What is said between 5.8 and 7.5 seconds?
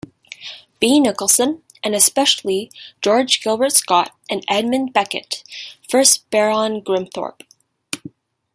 first Baron Grimthorpe.